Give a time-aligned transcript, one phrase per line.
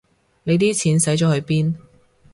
[0.45, 1.75] 你啲錢使咗去邊